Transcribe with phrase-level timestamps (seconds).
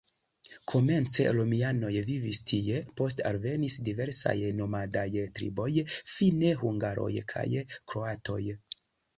[0.71, 5.71] Komence romianoj vivis tie, poste alvenis diversaj nomadaj triboj,
[6.17, 8.43] fine hungaroj kaj kroatoj.